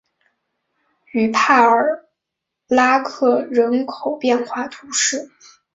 [1.11, 2.07] 于帕尔
[2.67, 5.29] 拉克人口变化图示